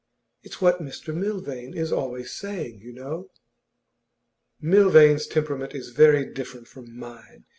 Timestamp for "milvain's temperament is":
4.59-5.89